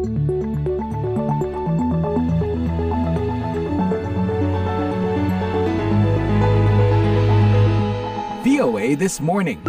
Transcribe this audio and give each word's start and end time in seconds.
VOA 0.00 0.16
This 8.96 9.20
Morning. 9.20 9.60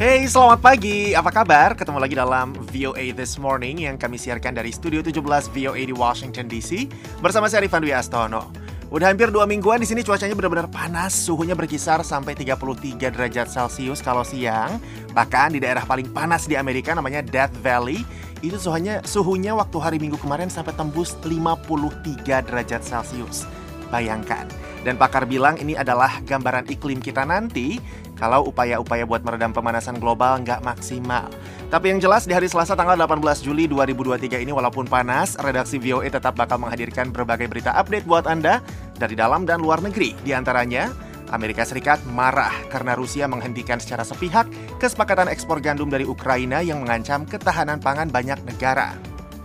Hey, 0.00 0.24
selamat 0.24 0.64
pagi. 0.64 1.12
Apa 1.12 1.28
kabar? 1.28 1.76
Ketemu 1.76 2.00
lagi 2.00 2.16
dalam 2.16 2.56
VOA 2.72 3.12
This 3.12 3.36
Morning 3.36 3.84
yang 3.84 4.00
kami 4.00 4.16
siarkan 4.16 4.56
dari 4.56 4.72
Studio 4.72 5.04
17 5.04 5.52
VOA 5.52 5.84
di 5.84 5.92
Washington 5.92 6.48
DC 6.48 6.88
bersama 7.20 7.52
saya 7.52 7.68
Rifan 7.68 7.84
Dwi 7.84 7.92
Astono. 7.92 8.65
Udah 8.86 9.10
hampir 9.10 9.34
dua 9.34 9.50
mingguan 9.50 9.82
di 9.82 9.88
sini 9.88 10.06
cuacanya 10.06 10.38
benar-benar 10.38 10.70
panas, 10.70 11.10
suhunya 11.10 11.58
berkisar 11.58 12.06
sampai 12.06 12.38
33 12.38 13.10
derajat 13.10 13.50
Celcius 13.50 13.98
kalau 13.98 14.22
siang. 14.22 14.78
Bahkan 15.10 15.58
di 15.58 15.58
daerah 15.58 15.82
paling 15.82 16.06
panas 16.14 16.46
di 16.46 16.54
Amerika 16.54 16.94
namanya 16.94 17.18
Death 17.18 17.50
Valley, 17.66 18.06
itu 18.46 18.54
suhunya 18.54 19.02
suhunya 19.02 19.58
waktu 19.58 19.76
hari 19.82 19.98
Minggu 19.98 20.22
kemarin 20.22 20.46
sampai 20.46 20.70
tembus 20.78 21.18
53 21.26 22.46
derajat 22.46 22.86
Celcius. 22.86 23.42
Bayangkan. 23.90 24.46
Dan 24.86 24.94
pakar 24.94 25.26
bilang 25.26 25.58
ini 25.58 25.74
adalah 25.74 26.22
gambaran 26.22 26.70
iklim 26.70 27.02
kita 27.02 27.26
nanti 27.26 27.82
kalau 28.16 28.48
upaya-upaya 28.48 29.04
buat 29.04 29.22
meredam 29.22 29.52
pemanasan 29.52 30.00
global 30.00 30.40
nggak 30.42 30.64
maksimal. 30.64 31.28
Tapi 31.68 31.92
yang 31.92 32.00
jelas 32.00 32.24
di 32.24 32.32
hari 32.32 32.48
Selasa 32.48 32.72
tanggal 32.72 32.96
18 32.96 33.22
Juli 33.44 33.68
2023 33.68 34.42
ini 34.42 34.50
walaupun 34.50 34.88
panas, 34.88 35.36
redaksi 35.38 35.76
VOA 35.76 36.08
tetap 36.08 36.34
bakal 36.34 36.56
menghadirkan 36.62 37.12
berbagai 37.12 37.50
berita 37.50 37.74
update 37.76 38.08
buat 38.08 38.24
Anda 38.24 38.64
dari 38.96 39.18
dalam 39.18 39.44
dan 39.44 39.60
luar 39.60 39.82
negeri. 39.82 40.14
Di 40.22 40.30
antaranya, 40.30 40.94
Amerika 41.34 41.66
Serikat 41.66 41.98
marah 42.06 42.54
karena 42.70 42.94
Rusia 42.94 43.26
menghentikan 43.26 43.82
secara 43.82 44.06
sepihak 44.06 44.46
kesepakatan 44.78 45.26
ekspor 45.26 45.58
gandum 45.58 45.90
dari 45.90 46.06
Ukraina 46.06 46.62
yang 46.62 46.86
mengancam 46.86 47.26
ketahanan 47.26 47.82
pangan 47.82 48.08
banyak 48.10 48.38
negara. 48.46 48.94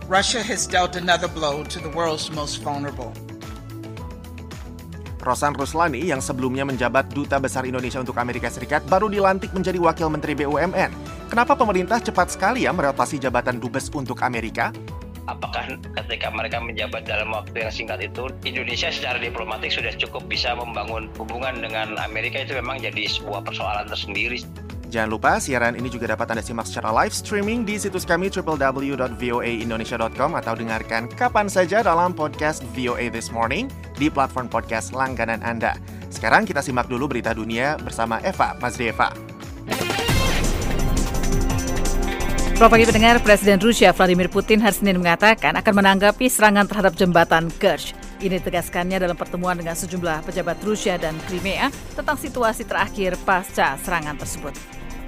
Russia 0.06 0.42
has 0.42 0.68
dealt 0.68 0.94
another 0.94 1.30
blow 1.30 1.66
to 1.66 1.78
the 1.82 1.90
world's 1.90 2.30
most 2.30 2.62
vulnerable. 2.62 3.10
Rosan 5.22 5.54
Ruslani 5.54 6.02
yang 6.02 6.18
sebelumnya 6.18 6.66
menjabat 6.66 7.14
Duta 7.14 7.38
Besar 7.38 7.62
Indonesia 7.62 8.02
untuk 8.02 8.18
Amerika 8.18 8.50
Serikat 8.50 8.82
baru 8.90 9.06
dilantik 9.06 9.54
menjadi 9.54 9.78
Wakil 9.78 10.10
Menteri 10.10 10.34
BUMN. 10.34 10.90
Kenapa 11.30 11.54
pemerintah 11.54 12.02
cepat 12.02 12.34
sekali 12.34 12.66
ya 12.66 12.74
merotasi 12.74 13.22
jabatan 13.22 13.62
Dubes 13.62 13.86
untuk 13.94 14.18
Amerika? 14.26 14.74
apakah 15.30 15.78
ketika 16.02 16.34
mereka 16.34 16.58
menjabat 16.58 17.06
dalam 17.06 17.30
waktu 17.30 17.62
yang 17.62 17.70
singkat 17.70 18.02
itu 18.02 18.26
Indonesia 18.42 18.90
secara 18.90 19.22
diplomatik 19.22 19.70
sudah 19.70 19.94
cukup 19.94 20.26
bisa 20.26 20.50
membangun 20.58 21.06
hubungan 21.14 21.62
dengan 21.62 21.94
Amerika 22.02 22.42
itu 22.42 22.58
memang 22.58 22.82
jadi 22.82 23.06
sebuah 23.06 23.46
persoalan 23.46 23.86
tersendiri. 23.86 24.42
Jangan 24.92 25.08
lupa 25.08 25.40
siaran 25.40 25.72
ini 25.72 25.88
juga 25.88 26.12
dapat 26.12 26.36
Anda 26.36 26.44
simak 26.44 26.68
secara 26.68 26.92
live 26.92 27.16
streaming 27.16 27.64
di 27.64 27.80
situs 27.80 28.04
kami 28.04 28.28
www.voaindonesia.com 28.28 30.30
atau 30.36 30.52
dengarkan 30.52 31.08
kapan 31.08 31.48
saja 31.48 31.80
dalam 31.80 32.12
podcast 32.12 32.60
VOA 32.76 33.08
This 33.08 33.32
Morning 33.32 33.72
di 33.96 34.12
platform 34.12 34.48
podcast 34.48 34.96
langganan 34.96 35.40
Anda. 35.40 35.76
Sekarang 36.12 36.44
kita 36.44 36.60
simak 36.60 36.86
dulu 36.86 37.08
berita 37.08 37.32
dunia 37.32 37.80
bersama 37.80 38.20
Eva 38.20 38.56
Mazrieva. 38.60 39.32
Selamat 42.52 42.78
pagi 42.78 42.86
pendengar, 42.86 43.16
Presiden 43.26 43.58
Rusia 43.58 43.90
Vladimir 43.90 44.30
Putin 44.30 44.62
hari 44.62 44.76
Senin 44.76 45.02
mengatakan 45.02 45.58
akan 45.58 45.74
menanggapi 45.82 46.30
serangan 46.30 46.68
terhadap 46.70 46.94
jembatan 46.94 47.50
Kerch. 47.58 47.90
Ini 48.22 48.38
ditegaskannya 48.38 49.02
dalam 49.02 49.18
pertemuan 49.18 49.58
dengan 49.58 49.74
sejumlah 49.74 50.22
pejabat 50.22 50.62
Rusia 50.62 50.94
dan 50.94 51.18
Crimea 51.26 51.74
tentang 51.98 52.14
situasi 52.14 52.62
terakhir 52.62 53.18
pasca 53.26 53.74
serangan 53.82 54.14
tersebut. 54.14 54.54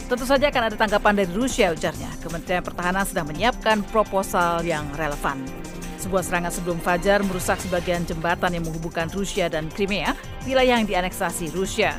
Tentu 0.05 0.29
saja 0.29 0.53
akan 0.53 0.63
ada 0.69 0.77
tanggapan 0.77 1.25
dari 1.25 1.33
Rusia, 1.33 1.73
ujarnya. 1.73 2.13
Kementerian 2.21 2.61
Pertahanan 2.61 3.09
sedang 3.09 3.25
menyiapkan 3.25 3.81
proposal 3.89 4.61
yang 4.61 4.85
relevan. 5.01 5.41
Sebuah 5.97 6.21
serangan 6.21 6.53
sebelum 6.53 6.77
Fajar 6.77 7.25
merusak 7.25 7.57
sebagian 7.65 8.05
jembatan 8.05 8.53
yang 8.53 8.69
menghubungkan 8.69 9.09
Rusia 9.09 9.49
dan 9.49 9.73
Crimea, 9.73 10.13
wilayah 10.45 10.77
yang 10.77 10.85
dianeksasi 10.85 11.57
Rusia. 11.57 11.97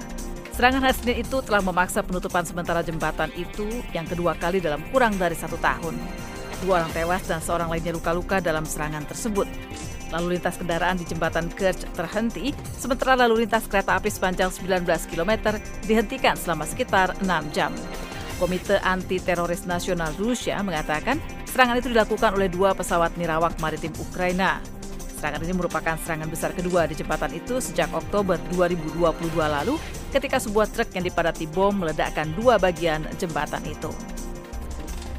Serangan 0.54 0.86
hari 0.86 1.26
itu 1.26 1.42
telah 1.42 1.66
memaksa 1.66 2.06
penutupan 2.06 2.46
sementara 2.46 2.86
jembatan 2.86 3.34
itu 3.34 3.66
yang 3.92 4.06
kedua 4.06 4.38
kali 4.38 4.62
dalam 4.62 4.86
kurang 4.94 5.18
dari 5.18 5.34
satu 5.34 5.58
tahun. 5.58 5.98
Dua 6.62 6.86
orang 6.86 6.94
tewas 6.94 7.26
dan 7.26 7.42
seorang 7.42 7.74
lainnya 7.74 7.98
luka-luka 7.98 8.38
dalam 8.38 8.64
serangan 8.64 9.04
tersebut. 9.10 9.50
Lalu 10.14 10.38
lintas 10.38 10.56
kendaraan 10.56 10.96
di 10.96 11.04
jembatan 11.04 11.50
Kerch 11.50 11.84
terhenti, 11.98 12.54
sementara 12.78 13.18
lalu 13.18 13.44
lintas 13.44 13.66
kereta 13.66 13.98
api 13.98 14.08
sepanjang 14.08 14.54
19 14.54 14.86
km 15.12 15.58
dihentikan 15.84 16.38
selama 16.38 16.64
sekitar 16.70 17.18
6 17.20 17.26
jam. 17.52 17.74
Komite 18.36 18.84
Anti 18.84 19.24
Teroris 19.24 19.64
Nasional 19.64 20.12
Rusia 20.20 20.60
mengatakan 20.60 21.20
serangan 21.48 21.80
itu 21.80 21.88
dilakukan 21.88 22.36
oleh 22.36 22.52
dua 22.52 22.76
pesawat 22.76 23.16
nirawak 23.16 23.56
maritim 23.64 23.96
Ukraina. 23.96 24.60
Serangan 25.16 25.40
ini 25.48 25.56
merupakan 25.56 25.96
serangan 26.04 26.28
besar 26.28 26.52
kedua 26.52 26.84
di 26.86 27.00
jembatan 27.00 27.32
itu 27.32 27.64
sejak 27.64 27.88
Oktober 27.96 28.36
2022 28.52 29.32
lalu 29.40 29.80
ketika 30.12 30.44
sebuah 30.44 30.68
truk 30.68 30.92
yang 30.92 31.08
dipadati 31.08 31.48
bom 31.48 31.72
meledakkan 31.72 32.36
dua 32.36 32.60
bagian 32.60 33.08
jembatan 33.16 33.64
itu. 33.64 33.90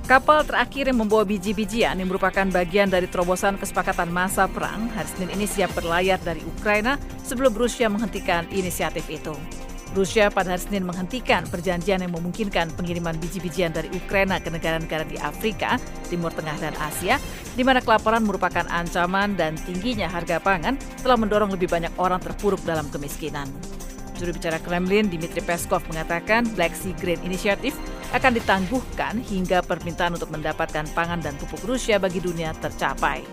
Kapal 0.07 0.47
terakhir 0.47 0.87
yang 0.87 1.03
membawa 1.03 1.27
biji-bijian 1.27 1.99
yang 1.99 2.07
merupakan 2.07 2.47
bagian 2.47 2.87
dari 2.87 3.11
terobosan 3.11 3.59
kesepakatan 3.59 4.07
masa 4.07 4.47
perang 4.47 4.87
hari 4.95 5.11
Senin 5.11 5.35
ini 5.35 5.51
siap 5.51 5.75
berlayar 5.75 6.23
dari 6.23 6.47
Ukraina 6.47 6.95
sebelum 7.27 7.51
Rusia 7.51 7.91
menghentikan 7.91 8.47
inisiatif 8.55 9.03
itu. 9.11 9.35
Rusia 9.97 10.29
pada 10.29 10.53
hari 10.53 10.61
Senin 10.61 10.85
menghentikan 10.85 11.49
perjanjian 11.49 12.05
yang 12.05 12.13
memungkinkan 12.13 12.77
pengiriman 12.77 13.17
biji-bijian 13.17 13.73
dari 13.73 13.89
Ukraina 13.97 14.37
ke 14.37 14.53
negara-negara 14.53 15.09
di 15.09 15.17
Afrika, 15.17 15.81
Timur 16.13 16.29
Tengah, 16.37 16.61
dan 16.61 16.77
Asia, 16.77 17.17
di 17.57 17.65
mana 17.65 17.81
kelaparan 17.81 18.21
merupakan 18.21 18.69
ancaman 18.69 19.41
dan 19.41 19.57
tingginya 19.57 20.05
harga 20.05 20.37
pangan 20.37 20.77
telah 21.01 21.17
mendorong 21.17 21.57
lebih 21.57 21.73
banyak 21.73 21.91
orang 21.97 22.21
terpuruk 22.21 22.61
dalam 22.69 22.85
kemiskinan. 22.93 23.49
Juru 24.21 24.37
bicara 24.37 24.61
Kremlin 24.61 25.09
Dmitry 25.09 25.41
Peskov 25.41 25.85
mengatakan 25.89 26.45
Black 26.53 26.77
Sea 26.77 26.93
Grain 27.01 27.21
Initiative 27.25 27.77
akan 28.13 28.37
ditangguhkan 28.37 29.21
hingga 29.25 29.61
permintaan 29.65 30.17
untuk 30.17 30.29
mendapatkan 30.33 30.85
pangan 30.93 31.21
dan 31.25 31.37
pupuk 31.41 31.65
Rusia 31.65 31.97
bagi 31.97 32.21
dunia 32.21 32.53
tercapai. 32.57 33.25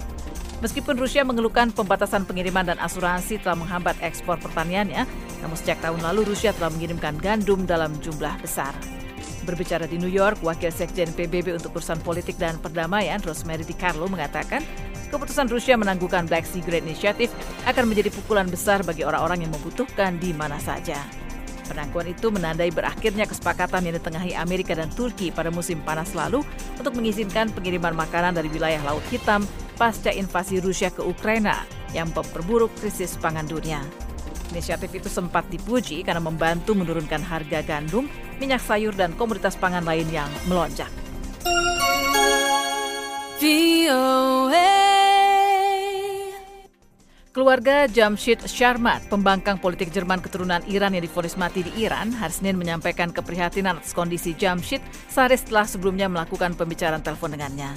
Meskipun 0.64 0.96
Rusia 0.96 1.28
mengeluhkan 1.28 1.76
pembatasan 1.76 2.24
pengiriman 2.24 2.64
dan 2.64 2.80
asuransi 2.80 3.36
telah 3.44 3.60
menghambat 3.60 4.00
ekspor 4.00 4.40
pertaniannya, 4.40 5.04
namun 5.44 5.60
sejak 5.60 5.84
tahun 5.84 6.00
lalu 6.00 6.32
Rusia 6.32 6.56
telah 6.56 6.72
mengirimkan 6.72 7.20
gandum 7.20 7.68
dalam 7.68 7.92
jumlah 8.00 8.40
besar. 8.40 8.72
Berbicara 9.44 9.84
di 9.84 10.00
New 10.00 10.08
York, 10.08 10.40
Wakil 10.40 10.72
Sekjen 10.72 11.12
PBB 11.12 11.60
untuk 11.60 11.76
urusan 11.76 12.00
politik 12.00 12.40
dan 12.40 12.56
perdamaian, 12.64 13.20
Rosemary 13.20 13.68
DiCarlo 13.68 14.08
mengatakan, 14.08 14.64
keputusan 15.12 15.52
Rusia 15.52 15.76
menangguhkan 15.76 16.32
Black 16.32 16.48
Sea 16.48 16.64
Grain 16.64 16.88
Initiative 16.88 17.28
akan 17.68 17.92
menjadi 17.92 18.08
pukulan 18.16 18.48
besar 18.48 18.88
bagi 18.88 19.04
orang-orang 19.04 19.44
yang 19.44 19.52
membutuhkan 19.52 20.16
di 20.16 20.32
mana 20.32 20.56
saja. 20.64 20.96
Penangguhan 21.68 22.12
itu 22.12 22.28
menandai 22.32 22.72
berakhirnya 22.72 23.24
kesepakatan 23.28 23.88
yang 23.88 23.96
ditengahi 24.00 24.36
Amerika 24.36 24.76
dan 24.76 24.92
Turki 24.92 25.32
pada 25.32 25.48
musim 25.48 25.80
panas 25.84 26.12
lalu 26.12 26.44
untuk 26.76 26.96
mengizinkan 26.96 27.52
pengiriman 27.52 27.96
makanan 27.96 28.36
dari 28.36 28.52
wilayah 28.52 28.84
Laut 28.84 29.04
Hitam 29.08 29.48
pasca 29.80 30.12
invasi 30.12 30.60
Rusia 30.60 30.92
ke 30.92 31.04
Ukraina 31.04 31.64
yang 31.96 32.12
memperburuk 32.12 32.72
krisis 32.80 33.16
pangan 33.16 33.48
dunia. 33.48 33.80
Inisiatif 34.54 34.94
itu 34.94 35.10
sempat 35.10 35.50
dipuji 35.50 36.06
karena 36.06 36.22
membantu 36.22 36.78
menurunkan 36.78 37.26
harga 37.26 37.66
gandum, 37.66 38.06
minyak 38.38 38.62
sayur, 38.62 38.94
dan 38.94 39.18
komoditas 39.18 39.58
pangan 39.58 39.82
lain 39.82 40.06
yang 40.14 40.30
melonjak. 40.46 40.94
Keluarga 47.34 47.90
Jamshid 47.90 48.46
Sharmat, 48.46 49.10
pembangkang 49.10 49.58
politik 49.58 49.90
Jerman 49.90 50.22
keturunan 50.22 50.62
Iran 50.70 50.94
yang 50.94 51.02
difonis 51.02 51.34
mati 51.34 51.66
di 51.66 51.74
Iran, 51.82 52.14
hari 52.14 52.30
Senin 52.30 52.62
menyampaikan 52.62 53.10
keprihatinan 53.10 53.82
atas 53.82 53.90
kondisi 53.90 54.38
Jamshid 54.38 54.86
sehari 55.10 55.34
setelah 55.34 55.66
sebelumnya 55.66 56.06
melakukan 56.14 56.54
pembicaraan 56.54 57.02
telepon 57.02 57.34
dengannya. 57.34 57.74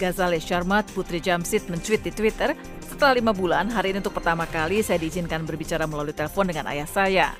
Ghazale 0.00 0.40
Sharmat, 0.40 0.88
putri 0.96 1.20
Jamshid, 1.20 1.68
mencuit 1.68 2.00
di 2.00 2.16
Twitter, 2.16 2.56
setelah 2.94 3.18
lima 3.18 3.34
bulan, 3.34 3.66
hari 3.74 3.90
ini 3.90 3.98
untuk 3.98 4.14
pertama 4.14 4.46
kali 4.46 4.78
saya 4.78 5.02
diizinkan 5.02 5.42
berbicara 5.42 5.82
melalui 5.82 6.14
telepon 6.14 6.46
dengan 6.46 6.70
ayah 6.70 6.86
saya. 6.86 7.34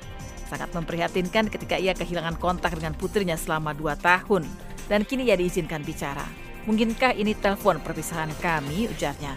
Sangat 0.51 0.67
memprihatinkan 0.75 1.47
ketika 1.47 1.79
ia 1.79 1.95
kehilangan 1.95 2.35
kontak 2.43 2.75
dengan 2.75 2.91
putrinya 2.91 3.39
selama 3.39 3.71
dua 3.71 3.95
tahun, 3.95 4.43
dan 4.91 5.07
kini 5.07 5.31
ia 5.31 5.39
diizinkan 5.39 5.79
bicara. 5.79 6.27
Mungkinkah 6.67 7.15
ini 7.15 7.31
telepon 7.39 7.79
perpisahan 7.79 8.35
kami, 8.43 8.91
ujarnya. 8.91 9.31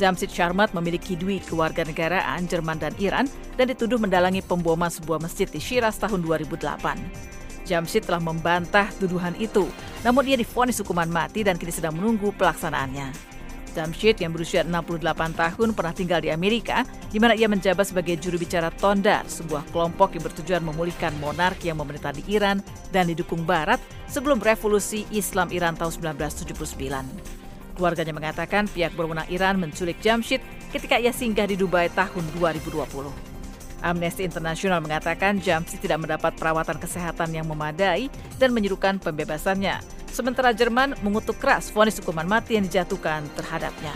Jamshid 0.00 0.32
Sharmat 0.32 0.72
memiliki 0.72 1.12
dui 1.12 1.44
kewarganegaraan 1.44 2.48
Jerman 2.48 2.80
dan 2.80 2.96
Iran 2.96 3.28
dan 3.60 3.68
dituduh 3.68 4.00
mendalangi 4.00 4.40
pemboman 4.40 4.88
sebuah 4.88 5.20
masjid 5.20 5.44
di 5.44 5.60
Shiraz 5.60 6.00
tahun 6.00 6.24
2008. 6.24 7.68
Jamshid 7.68 8.08
telah 8.08 8.18
membantah 8.24 8.88
tuduhan 8.96 9.36
itu, 9.36 9.68
namun 10.08 10.24
ia 10.24 10.40
difonis 10.40 10.80
hukuman 10.80 11.06
mati 11.06 11.44
dan 11.44 11.60
kini 11.60 11.70
sedang 11.70 12.00
menunggu 12.00 12.32
pelaksanaannya. 12.32 13.33
Jamshid 13.74 14.22
yang 14.22 14.30
berusia 14.30 14.62
68 14.62 15.02
tahun 15.34 15.68
pernah 15.74 15.90
tinggal 15.90 16.22
di 16.22 16.30
Amerika, 16.30 16.86
di 17.10 17.18
mana 17.18 17.34
ia 17.34 17.50
menjabat 17.50 17.90
sebagai 17.90 18.14
juru 18.22 18.38
bicara 18.38 18.70
Tondar, 18.70 19.26
sebuah 19.26 19.66
kelompok 19.74 20.14
yang 20.14 20.22
bertujuan 20.22 20.62
memulihkan 20.62 21.10
monarki 21.18 21.74
yang 21.74 21.82
memerintah 21.82 22.14
di 22.14 22.22
Iran 22.30 22.62
dan 22.94 23.10
didukung 23.10 23.42
Barat 23.42 23.82
sebelum 24.06 24.38
revolusi 24.38 25.02
Islam 25.10 25.50
Iran 25.50 25.74
tahun 25.74 26.14
1979. 26.14 27.34
Keluarganya 27.74 28.14
mengatakan 28.14 28.70
pihak 28.70 28.94
berwenang 28.94 29.26
Iran 29.34 29.58
menculik 29.58 29.98
Jamshid 29.98 30.38
ketika 30.70 30.94
ia 30.94 31.10
singgah 31.10 31.50
di 31.50 31.58
Dubai 31.58 31.90
tahun 31.90 32.22
2020. 32.38 33.33
Amnesty 33.80 34.22
International 34.26 34.78
mengatakan 34.78 35.40
Jamshid 35.42 35.82
tidak 35.82 36.04
mendapat 36.04 36.36
perawatan 36.36 36.78
kesehatan 36.78 37.34
yang 37.34 37.48
memadai 37.48 38.12
dan 38.38 38.54
menyerukan 38.54 39.00
pembebasannya. 39.00 39.80
Sementara 40.12 40.54
Jerman 40.54 40.94
mengutuk 41.02 41.42
keras 41.42 41.72
vonis 41.74 41.98
hukuman 41.98 42.28
mati 42.28 42.54
yang 42.54 42.70
dijatuhkan 42.70 43.26
terhadapnya. 43.34 43.94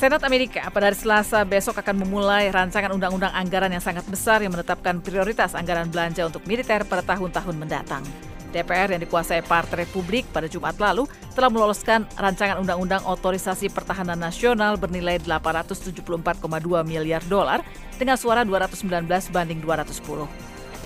Senat 0.00 0.24
Amerika 0.24 0.64
pada 0.72 0.88
hari 0.88 0.96
Selasa 0.96 1.44
besok 1.44 1.76
akan 1.76 2.06
memulai 2.06 2.48
rancangan 2.48 2.88
undang-undang 2.96 3.36
anggaran 3.36 3.68
yang 3.68 3.84
sangat 3.84 4.06
besar 4.08 4.40
yang 4.40 4.48
menetapkan 4.48 4.96
prioritas 5.04 5.52
anggaran 5.52 5.92
belanja 5.92 6.24
untuk 6.24 6.40
militer 6.48 6.88
pada 6.88 7.04
tahun-tahun 7.04 7.52
mendatang. 7.52 8.00
DPR 8.50 8.92
yang 8.92 9.02
dikuasai 9.02 9.46
Partai 9.46 9.86
Republik 9.86 10.26
pada 10.34 10.50
Jumat 10.50 10.76
lalu 10.76 11.06
telah 11.32 11.48
meloloskan 11.48 12.04
rancangan 12.18 12.58
undang-undang 12.58 13.00
otorisasi 13.06 13.70
pertahanan 13.70 14.18
nasional 14.18 14.76
bernilai 14.76 15.22
874,2 15.22 16.04
miliar 16.84 17.22
dolar 17.30 17.64
dengan 17.96 18.18
suara 18.18 18.42
219 18.42 19.06
banding 19.32 19.62
210. 19.62 20.26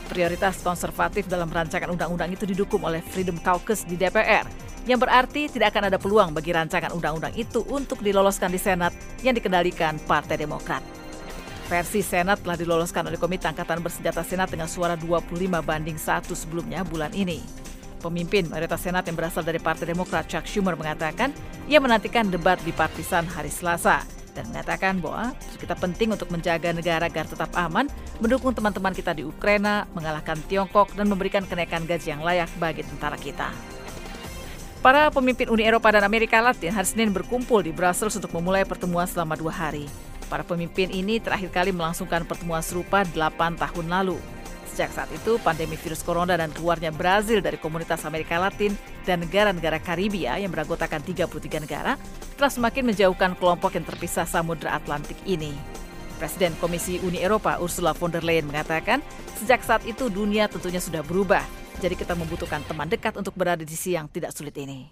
Prioritas 0.05 0.61
konservatif 0.61 1.25
dalam 1.27 1.49
rancangan 1.49 1.89
undang-undang 1.89 2.29
itu 2.29 2.45
didukung 2.45 2.85
oleh 2.85 3.01
Freedom 3.01 3.41
Caucus 3.41 3.89
di 3.89 3.97
DPR, 3.97 4.45
yang 4.85 5.01
berarti 5.01 5.49
tidak 5.49 5.73
akan 5.73 5.89
ada 5.89 5.97
peluang 5.97 6.37
bagi 6.37 6.53
rancangan 6.53 6.93
undang-undang 6.93 7.33
itu 7.33 7.65
untuk 7.73 8.05
diloloskan 8.05 8.53
di 8.53 8.61
Senat 8.61 8.93
yang 9.25 9.33
dikendalikan 9.33 9.97
Partai 10.05 10.37
Demokrat. 10.37 11.04
Versi 11.65 12.05
Senat 12.05 12.45
telah 12.45 12.61
diloloskan 12.61 13.09
oleh 13.09 13.17
Komite 13.17 13.49
Angkatan 13.49 13.81
Bersenjata 13.81 14.21
Senat 14.21 14.53
dengan 14.53 14.69
suara 14.69 15.01
25 15.01 15.33
banding 15.65 15.97
satu 15.97 16.37
sebelumnya 16.37 16.85
bulan 16.85 17.09
ini. 17.17 17.41
Pemimpin 18.05 18.53
mayoritas 18.53 18.85
Senat 18.85 19.09
yang 19.09 19.17
berasal 19.17 19.41
dari 19.41 19.57
Partai 19.57 19.89
Demokrat 19.89 20.29
Chuck 20.29 20.45
Schumer 20.45 20.77
mengatakan 20.77 21.33
ia 21.65 21.81
menantikan 21.81 22.29
debat 22.29 22.61
di 22.61 22.73
partisan 22.77 23.25
hari 23.25 23.49
Selasa 23.49 24.05
dan 24.37 24.45
mengatakan 24.53 25.01
bahwa 25.01 25.33
kita 25.57 25.73
penting 25.79 26.13
untuk 26.13 26.29
menjaga 26.29 26.75
negara 26.75 27.09
agar 27.09 27.25
tetap 27.25 27.49
aman, 27.57 27.89
mendukung 28.21 28.53
teman-teman 28.53 28.93
kita 28.93 29.17
di 29.17 29.25
Ukraina, 29.25 29.89
mengalahkan 29.97 30.37
Tiongkok, 30.51 30.93
dan 30.93 31.09
memberikan 31.09 31.47
kenaikan 31.49 31.89
gaji 31.89 32.13
yang 32.13 32.21
layak 32.21 32.51
bagi 32.61 32.85
tentara 32.85 33.17
kita. 33.17 33.49
Para 34.85 35.09
pemimpin 35.09 35.49
Uni 35.49 35.65
Eropa 35.65 35.89
dan 35.89 36.05
Amerika 36.05 36.45
Latin 36.45 36.69
hari 36.69 36.85
Senin 36.85 37.09
berkumpul 37.09 37.65
di 37.65 37.73
Brussels 37.73 38.21
untuk 38.21 38.29
memulai 38.37 38.69
pertemuan 38.69 39.09
selama 39.09 39.33
dua 39.33 39.49
hari. 39.49 39.89
Para 40.35 40.43
pemimpin 40.43 40.91
ini 40.91 41.23
terakhir 41.23 41.47
kali 41.55 41.71
melangsungkan 41.71 42.27
pertemuan 42.27 42.59
serupa 42.59 43.07
8 43.07 43.55
tahun 43.55 43.87
lalu. 43.87 44.19
Sejak 44.67 44.91
saat 44.91 45.07
itu, 45.15 45.39
pandemi 45.39 45.79
virus 45.79 46.03
corona 46.03 46.35
dan 46.35 46.51
keluarnya 46.51 46.91
Brazil 46.91 47.39
dari 47.39 47.55
komunitas 47.55 48.03
Amerika 48.03 48.43
Latin 48.43 48.75
dan 49.07 49.23
negara-negara 49.23 49.79
Karibia 49.79 50.35
yang 50.43 50.51
beranggotakan 50.51 51.07
33 51.07 51.63
negara 51.63 51.95
telah 52.35 52.51
semakin 52.51 52.83
menjauhkan 52.83 53.39
kelompok 53.39 53.79
yang 53.79 53.87
terpisah 53.87 54.27
Samudra 54.27 54.75
Atlantik 54.75 55.15
ini. 55.23 55.55
Presiden 56.19 56.59
Komisi 56.59 56.99
Uni 57.07 57.23
Eropa 57.23 57.63
Ursula 57.63 57.95
von 57.95 58.11
der 58.11 58.27
Leyen 58.27 58.51
mengatakan, 58.51 59.07
sejak 59.39 59.63
saat 59.63 59.87
itu 59.87 60.11
dunia 60.11 60.51
tentunya 60.51 60.83
sudah 60.83 61.07
berubah. 61.07 61.47
Jadi 61.79 61.95
kita 61.95 62.19
membutuhkan 62.19 62.67
teman 62.67 62.91
dekat 62.91 63.15
untuk 63.15 63.39
berada 63.39 63.63
di 63.63 63.71
sisi 63.71 63.95
yang 63.95 64.11
tidak 64.11 64.35
sulit 64.35 64.59
ini. 64.59 64.91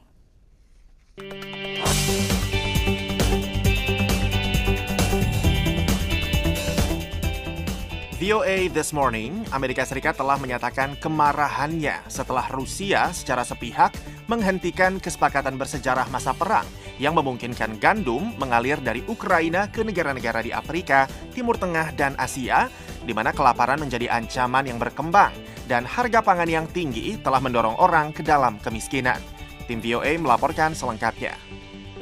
VOA 8.23 8.71
This 8.71 8.95
Morning, 8.95 9.43
Amerika 9.51 9.83
Serikat 9.83 10.15
telah 10.15 10.39
menyatakan 10.39 10.95
kemarahannya 11.03 12.07
setelah 12.07 12.47
Rusia 12.55 13.11
secara 13.11 13.43
sepihak 13.43 13.91
menghentikan 14.31 15.03
kesepakatan 15.03 15.59
bersejarah 15.59 16.07
masa 16.07 16.31
perang 16.31 16.63
yang 17.03 17.19
memungkinkan 17.19 17.83
gandum 17.83 18.31
mengalir 18.39 18.79
dari 18.79 19.03
Ukraina 19.11 19.67
ke 19.75 19.83
negara-negara 19.83 20.39
di 20.39 20.55
Afrika, 20.55 21.11
Timur 21.35 21.59
Tengah, 21.59 21.99
dan 21.99 22.15
Asia, 22.15 22.71
di 23.03 23.11
mana 23.11 23.35
kelaparan 23.35 23.83
menjadi 23.83 24.07
ancaman 24.15 24.71
yang 24.71 24.79
berkembang 24.79 25.35
dan 25.67 25.83
harga 25.83 26.23
pangan 26.23 26.47
yang 26.47 26.71
tinggi 26.71 27.19
telah 27.27 27.43
mendorong 27.43 27.75
orang 27.83 28.15
ke 28.15 28.23
dalam 28.23 28.55
kemiskinan. 28.63 29.19
Tim 29.67 29.83
VOA 29.83 30.15
melaporkan 30.23 30.79
selengkapnya. 30.79 31.35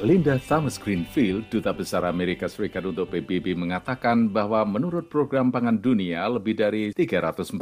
Linda 0.01 0.41
Thomas 0.41 0.81
Greenfield, 0.81 1.53
Duta 1.53 1.69
Besar 1.77 2.09
Amerika 2.09 2.49
Serikat 2.49 2.81
untuk 2.89 3.13
PBB 3.13 3.53
mengatakan 3.53 4.33
bahwa 4.33 4.65
menurut 4.65 5.05
program 5.05 5.53
pangan 5.53 5.77
dunia, 5.77 6.25
lebih 6.25 6.57
dari 6.57 6.89
345 6.89 7.53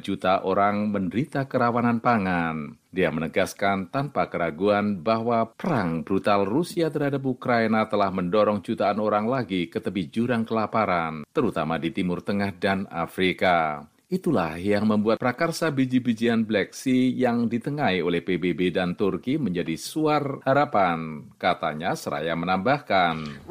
juta 0.00 0.40
orang 0.48 0.88
menderita 0.88 1.44
kerawanan 1.44 2.00
pangan. 2.00 2.80
Dia 2.88 3.12
menegaskan 3.12 3.92
tanpa 3.92 4.32
keraguan 4.32 5.04
bahwa 5.04 5.44
perang 5.52 6.00
brutal 6.00 6.48
Rusia 6.48 6.88
terhadap 6.88 7.20
Ukraina 7.20 7.84
telah 7.84 8.08
mendorong 8.08 8.64
jutaan 8.64 8.96
orang 8.96 9.28
lagi 9.28 9.68
ke 9.68 9.76
tepi 9.76 10.08
jurang 10.08 10.48
kelaparan, 10.48 11.28
terutama 11.36 11.76
di 11.76 11.92
Timur 11.92 12.24
Tengah 12.24 12.56
dan 12.56 12.88
Afrika. 12.88 13.84
Itulah 14.14 14.54
yang 14.62 14.86
membuat 14.86 15.18
prakarsa 15.18 15.74
biji-bijian 15.74 16.46
Black 16.46 16.70
Sea 16.70 17.10
yang 17.10 17.50
ditengahi 17.50 17.98
oleh 17.98 18.22
PBB 18.22 18.70
dan 18.70 18.94
Turki 18.94 19.42
menjadi 19.42 19.74
suar 19.74 20.38
harapan. 20.46 21.26
Katanya 21.34 21.98
seraya 21.98 22.38
menambahkan, 22.38 23.42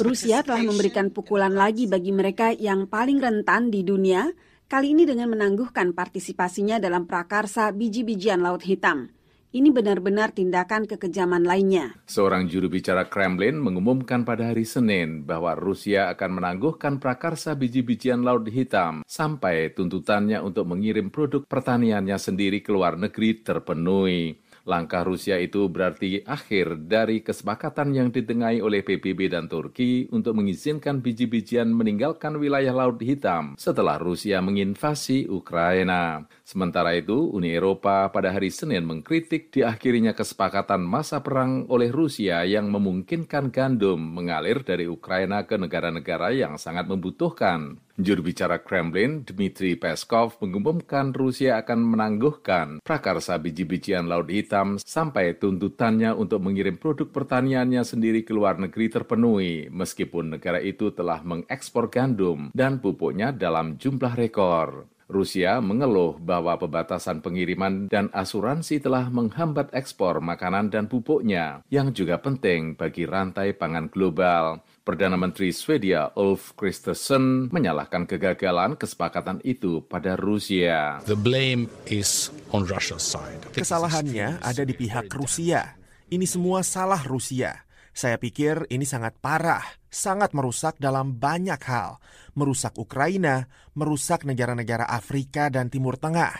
Rusia 0.00 0.40
telah 0.40 0.64
memberikan 0.64 1.12
pukulan 1.12 1.52
lagi 1.52 1.84
bagi 1.84 2.16
mereka 2.16 2.48
yang 2.56 2.88
paling 2.88 3.20
rentan 3.20 3.68
di 3.68 3.84
dunia, 3.84 4.32
kali 4.64 4.96
ini 4.96 5.04
dengan 5.04 5.28
menangguhkan 5.28 5.92
partisipasinya 5.92 6.80
dalam 6.80 7.04
prakarsa 7.04 7.76
biji-bijian 7.76 8.40
Laut 8.40 8.64
Hitam. 8.64 9.12
Ini 9.48 9.72
benar-benar 9.72 10.36
tindakan 10.36 10.84
kekejaman 10.84 11.40
lainnya. 11.40 11.96
Seorang 12.04 12.52
juru 12.52 12.68
bicara 12.68 13.08
Kremlin 13.08 13.56
mengumumkan 13.56 14.20
pada 14.20 14.52
hari 14.52 14.68
Senin 14.68 15.24
bahwa 15.24 15.56
Rusia 15.56 16.12
akan 16.12 16.36
menangguhkan 16.36 17.00
prakarsa 17.00 17.56
biji-bijian 17.56 18.20
Laut 18.20 18.44
Hitam 18.44 19.08
sampai 19.08 19.72
tuntutannya 19.72 20.44
untuk 20.44 20.68
mengirim 20.68 21.08
produk 21.08 21.48
pertaniannya 21.48 22.20
sendiri 22.20 22.60
ke 22.60 22.68
luar 22.68 23.00
negeri 23.00 23.40
terpenuhi. 23.40 24.36
Langkah 24.68 25.00
Rusia 25.00 25.40
itu 25.40 25.64
berarti 25.72 26.20
akhir 26.28 26.84
dari 26.92 27.24
kesepakatan 27.24 27.88
yang 27.96 28.12
ditengahi 28.12 28.60
oleh 28.60 28.84
PBB 28.84 29.32
dan 29.32 29.48
Turki 29.48 30.12
untuk 30.12 30.36
mengizinkan 30.36 31.00
biji-bijian 31.00 31.72
meninggalkan 31.72 32.36
wilayah 32.36 32.76
Laut 32.76 33.00
Hitam 33.00 33.56
setelah 33.56 33.96
Rusia 33.96 34.44
menginvasi 34.44 35.24
Ukraina. 35.24 36.28
Sementara 36.44 36.92
itu, 37.00 37.32
Uni 37.32 37.56
Eropa 37.56 38.12
pada 38.12 38.28
hari 38.28 38.52
Senin 38.52 38.84
mengkritik 38.84 39.48
diakhirinya 39.56 40.12
kesepakatan 40.12 40.84
masa 40.84 41.24
perang 41.24 41.64
oleh 41.72 41.88
Rusia 41.88 42.44
yang 42.44 42.68
memungkinkan 42.68 43.48
gandum 43.48 43.96
mengalir 43.96 44.60
dari 44.60 44.84
Ukraina 44.84 45.48
ke 45.48 45.56
negara-negara 45.56 46.36
yang 46.36 46.60
sangat 46.60 46.84
membutuhkan. 46.84 47.87
Juru 47.98 48.30
bicara 48.30 48.62
Kremlin, 48.62 49.26
Dmitry 49.26 49.74
Peskov, 49.74 50.38
mengumumkan 50.38 51.10
Rusia 51.10 51.58
akan 51.58 51.82
menangguhkan 51.82 52.78
prakarsa 52.86 53.42
biji-bijian 53.42 54.06
Laut 54.06 54.30
Hitam 54.30 54.78
sampai 54.78 55.34
tuntutannya 55.34 56.14
untuk 56.14 56.38
mengirim 56.46 56.78
produk 56.78 57.10
pertaniannya 57.10 57.82
sendiri 57.82 58.22
ke 58.22 58.30
luar 58.30 58.62
negeri 58.62 58.86
terpenuhi, 58.86 59.66
meskipun 59.74 60.38
negara 60.38 60.62
itu 60.62 60.94
telah 60.94 61.26
mengekspor 61.26 61.90
gandum 61.90 62.54
dan 62.54 62.78
pupuknya 62.78 63.34
dalam 63.34 63.74
jumlah 63.74 64.14
rekor. 64.14 64.86
Rusia 65.08 65.56
mengeluh 65.64 66.20
bahwa 66.20 66.60
pembatasan 66.60 67.24
pengiriman 67.24 67.88
dan 67.88 68.12
asuransi 68.12 68.76
telah 68.76 69.08
menghambat 69.08 69.72
ekspor 69.72 70.20
makanan 70.20 70.68
dan 70.68 70.84
pupuknya, 70.84 71.64
yang 71.72 71.96
juga 71.96 72.20
penting 72.20 72.76
bagi 72.76 73.08
rantai 73.08 73.56
pangan 73.56 73.88
global. 73.88 74.60
Perdana 74.84 75.16
Menteri 75.20 75.52
Swedia 75.52 76.12
Ulf 76.16 76.56
Kristersson 76.56 77.52
menyalahkan 77.52 78.08
kegagalan 78.08 78.76
kesepakatan 78.76 79.40
itu 79.44 79.84
pada 79.84 80.16
Rusia. 80.16 81.00
The 81.04 81.16
blame 81.16 81.68
is 81.88 82.32
on 82.52 82.64
Russia's 82.68 83.04
side. 83.04 83.52
Kesalahannya 83.52 84.40
ada 84.40 84.62
di 84.64 84.72
pihak 84.72 85.08
Rusia. 85.12 85.76
Ini 86.08 86.24
semua 86.24 86.64
salah 86.64 87.04
Rusia. 87.04 87.67
Saya 87.98 88.14
pikir 88.14 88.70
ini 88.70 88.86
sangat 88.86 89.18
parah, 89.18 89.66
sangat 89.90 90.30
merusak 90.30 90.78
dalam 90.78 91.18
banyak 91.18 91.58
hal. 91.66 91.98
Merusak 92.38 92.78
Ukraina, 92.78 93.50
merusak 93.74 94.22
negara-negara 94.22 94.86
Afrika 94.86 95.50
dan 95.50 95.66
Timur 95.66 95.98
Tengah. 95.98 96.30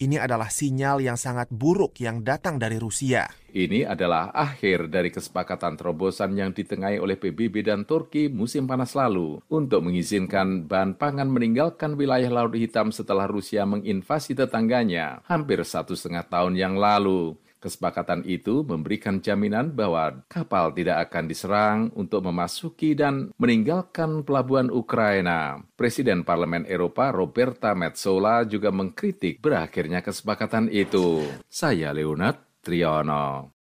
Ini 0.00 0.16
adalah 0.16 0.48
sinyal 0.48 1.04
yang 1.04 1.20
sangat 1.20 1.52
buruk 1.52 2.00
yang 2.00 2.24
datang 2.24 2.56
dari 2.56 2.80
Rusia. 2.80 3.28
Ini 3.52 3.92
adalah 3.92 4.32
akhir 4.32 4.88
dari 4.88 5.12
kesepakatan 5.12 5.76
terobosan 5.76 6.32
yang 6.32 6.56
ditengahi 6.56 6.96
oleh 6.96 7.20
PBB 7.20 7.60
dan 7.60 7.84
Turki 7.84 8.32
musim 8.32 8.64
panas 8.64 8.96
lalu 8.96 9.36
untuk 9.52 9.84
mengizinkan 9.84 10.64
bahan 10.64 10.96
pangan 10.96 11.28
meninggalkan 11.28 11.92
wilayah 11.92 12.32
Laut 12.32 12.56
Hitam 12.56 12.88
setelah 12.88 13.28
Rusia 13.28 13.68
menginvasi 13.68 14.32
tetangganya 14.32 15.20
hampir 15.28 15.60
satu 15.60 15.92
setengah 15.92 16.24
tahun 16.24 16.56
yang 16.56 16.80
lalu. 16.80 17.36
Kesepakatan 17.62 18.26
itu 18.26 18.66
memberikan 18.66 19.22
jaminan 19.22 19.70
bahwa 19.70 20.26
kapal 20.26 20.74
tidak 20.74 21.06
akan 21.06 21.30
diserang 21.30 21.78
untuk 21.94 22.26
memasuki 22.26 22.98
dan 22.98 23.30
meninggalkan 23.38 24.26
pelabuhan 24.26 24.66
Ukraina. 24.66 25.62
Presiden 25.78 26.26
Parlemen 26.26 26.66
Eropa 26.66 27.14
Roberta 27.14 27.70
Metsola 27.78 28.42
juga 28.42 28.74
mengkritik 28.74 29.38
berakhirnya 29.38 30.02
kesepakatan 30.02 30.74
itu. 30.74 31.22
Saya 31.46 31.94
Leonard 31.94 32.42
Triono. 32.66 33.54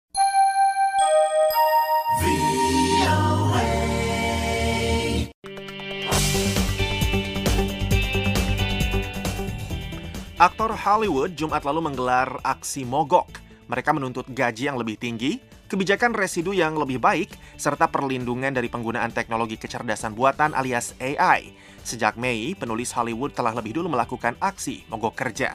Aktor 10.40 10.72
Hollywood 10.72 11.36
Jumat 11.36 11.68
lalu 11.68 11.84
menggelar 11.84 12.40
aksi 12.40 12.88
mogok. 12.88 13.39
Mereka 13.70 13.94
menuntut 13.94 14.26
gaji 14.26 14.66
yang 14.66 14.74
lebih 14.74 14.98
tinggi, 14.98 15.38
kebijakan 15.70 16.10
residu 16.10 16.50
yang 16.50 16.74
lebih 16.74 16.98
baik, 16.98 17.30
serta 17.54 17.86
perlindungan 17.86 18.50
dari 18.50 18.66
penggunaan 18.66 19.14
teknologi 19.14 19.54
kecerdasan 19.54 20.18
buatan 20.18 20.58
alias 20.58 20.98
AI. 20.98 21.54
Sejak 21.86 22.18
Mei, 22.18 22.58
penulis 22.58 22.90
Hollywood 22.90 23.30
telah 23.30 23.54
lebih 23.54 23.78
dulu 23.78 23.94
melakukan 23.94 24.34
aksi 24.42 24.90
mogok 24.90 25.14
kerja. 25.14 25.54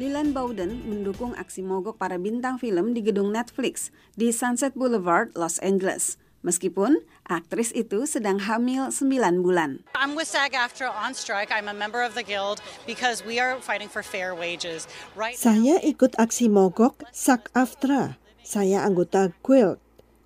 Leland 0.00 0.32
Bowden 0.32 0.80
mendukung 0.88 1.36
aksi 1.36 1.60
mogok 1.60 2.00
para 2.00 2.16
bintang 2.16 2.56
film 2.56 2.96
di 2.96 3.04
gedung 3.04 3.28
Netflix 3.28 3.92
di 4.16 4.32
Sunset 4.32 4.72
Boulevard, 4.72 5.28
Los 5.36 5.60
Angeles. 5.60 6.19
Meskipun 6.40 7.04
aktris 7.28 7.68
itu 7.76 8.08
sedang 8.08 8.40
hamil 8.40 8.88
9 8.88 9.44
bulan. 9.44 9.84
I'm 9.92 10.16
with 10.16 10.24
SAG-AFTRA 10.24 10.88
on 10.88 11.12
strike. 11.12 11.52
I'm 11.52 11.68
a 11.68 11.76
member 11.76 12.00
of 12.00 12.16
the 12.16 12.24
guild 12.24 12.64
because 12.88 13.20
we 13.20 13.36
are 13.36 13.60
fighting 13.60 13.92
for 13.92 14.00
fair 14.00 14.32
wages. 14.32 14.88
Right 15.12 15.36
Saya 15.36 15.76
ikut 15.84 16.16
aksi 16.16 16.48
mogok 16.48 17.04
SAG-AFTRA. 17.12 18.16
Saya 18.40 18.80
anggota 18.88 19.36
guild. 19.44 19.76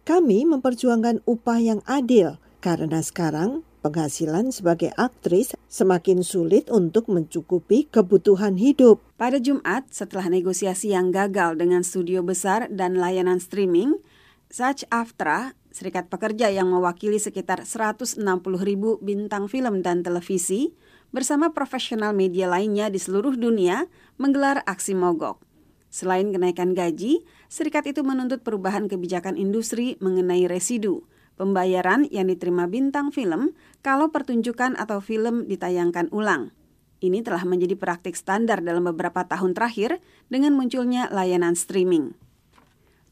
Kami 0.06 0.47
memperjuangkan 0.47 1.26
upah 1.26 1.59
yang 1.59 1.80
adil 1.88 2.38
karena 2.62 3.02
sekarang 3.02 3.66
penghasilan 3.85 4.49
sebagai 4.54 4.94
aktris 4.97 5.52
semakin 5.66 6.25
sulit 6.25 6.73
untuk 6.73 7.11
mencukupi 7.12 7.90
kebutuhan 7.90 8.56
hidup. 8.56 9.02
Pada 9.21 9.37
Jumat, 9.37 9.90
setelah 9.92 10.30
negosiasi 10.33 10.97
yang 10.97 11.12
gagal 11.12 11.61
dengan 11.61 11.85
studio 11.85 12.25
besar 12.25 12.71
dan 12.73 12.97
layanan 12.97 13.42
streaming, 13.42 14.00
SAG-AFTRA 14.49 15.52
serikat 15.75 16.07
pekerja 16.07 16.54
yang 16.54 16.71
mewakili 16.71 17.19
sekitar 17.19 17.66
160 17.66 18.23
ribu 18.62 19.02
bintang 19.02 19.50
film 19.50 19.83
dan 19.83 20.07
televisi, 20.07 20.71
bersama 21.11 21.50
profesional 21.50 22.14
media 22.14 22.47
lainnya 22.47 22.87
di 22.87 23.02
seluruh 23.02 23.35
dunia 23.35 23.90
menggelar 24.14 24.62
aksi 24.71 24.95
mogok. 24.95 25.43
Selain 25.90 26.31
kenaikan 26.31 26.75
gaji, 26.75 27.26
serikat 27.50 27.90
itu 27.90 28.07
menuntut 28.07 28.47
perubahan 28.47 28.87
kebijakan 28.87 29.35
industri 29.35 29.99
mengenai 29.99 30.47
residu, 30.47 31.07
pembayaran 31.35 32.07
yang 32.11 32.31
diterima 32.31 32.71
bintang 32.71 33.11
film 33.11 33.54
kalau 33.83 34.11
pertunjukan 34.14 34.78
atau 34.78 35.02
film 35.02 35.47
ditayangkan 35.50 36.11
ulang. 36.14 36.54
Ini 36.99 37.23
telah 37.23 37.43
menjadi 37.43 37.75
praktik 37.75 38.14
standar 38.14 38.62
dalam 38.62 38.87
beberapa 38.90 39.26
tahun 39.26 39.54
terakhir 39.54 39.99
dengan 40.31 40.54
munculnya 40.54 41.11
layanan 41.11 41.59
streaming. 41.59 42.14